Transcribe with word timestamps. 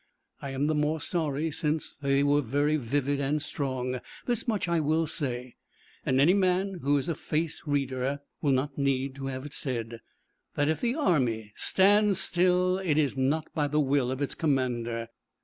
I 0.41 0.49
am 0.49 0.65
the 0.65 0.73
more 0.73 0.99
sorry, 0.99 1.51
since 1.51 1.95
they 1.95 2.23
were 2.23 2.41
very 2.41 2.75
vivid 2.75 3.19
and 3.19 3.39
strong. 3.39 4.01
This 4.25 4.47
much 4.47 4.67
I 4.67 4.79
will 4.79 5.05
say 5.05 5.57
and 6.03 6.19
any 6.19 6.33
man 6.33 6.79
who 6.81 6.97
is 6.97 7.07
a 7.07 7.13
face 7.13 7.61
reader 7.67 8.21
will 8.41 8.53
not 8.53 8.79
need 8.79 9.13
to 9.17 9.27
have 9.27 9.45
it 9.45 9.53
said 9.53 10.01
that 10.55 10.69
if 10.69 10.81
the 10.81 10.95
Army 10.95 11.53
stands 11.55 12.19
still 12.19 12.79
it 12.79 12.97
is 12.97 13.15
not 13.15 13.53
by 13.53 13.67
the 13.67 13.79
will 13.79 14.09
of 14.09 14.23
its 14.23 14.33
commander. 14.33 15.09